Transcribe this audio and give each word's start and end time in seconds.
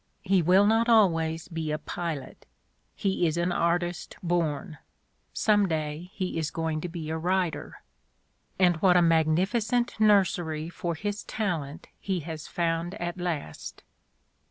He 0.23 0.41
will 0.41 0.65
not 0.65 0.89
always 0.89 1.47
be 1.47 1.69
a 1.71 1.77
pilot; 1.77 2.47
he 2.95 3.27
is 3.27 3.37
an 3.37 3.51
artist 3.51 4.15
born; 4.23 4.79
some 5.31 5.67
day 5.67 6.09
he 6.15 6.39
is 6.39 6.49
going 6.49 6.81
to 6.81 6.89
be 6.89 7.11
a 7.11 7.19
writer. 7.19 7.83
And 8.57 8.77
what 8.77 8.97
a 8.97 9.01
magnificent 9.03 9.99
nursery 9.99 10.69
for 10.69 10.95
his 10.95 11.21
talent 11.25 11.87
he 11.99 12.21
has 12.21 12.47
found 12.47 12.95
at 12.95 13.19
last! 13.19 13.83